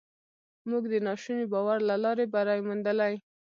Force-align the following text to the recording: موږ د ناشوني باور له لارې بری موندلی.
موږ 0.69 0.83
د 0.93 0.95
ناشوني 1.07 1.45
باور 1.53 1.79
له 1.89 1.95
لارې 2.03 2.25
بری 2.33 2.59
موندلی. 2.67 3.13